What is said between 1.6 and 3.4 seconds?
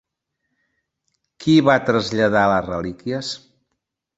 va traslladar les relíquies?